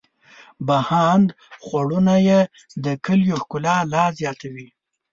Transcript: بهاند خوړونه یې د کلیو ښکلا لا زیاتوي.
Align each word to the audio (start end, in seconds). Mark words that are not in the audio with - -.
بهاند 0.67 1.27
خوړونه 1.65 2.15
یې 2.27 2.39
د 2.83 2.85
کلیو 3.05 3.35
ښکلا 3.41 3.75
لا 3.93 4.05
زیاتوي. 4.19 4.67